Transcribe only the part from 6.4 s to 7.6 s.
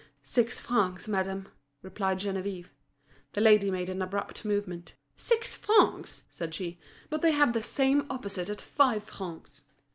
she. "But they have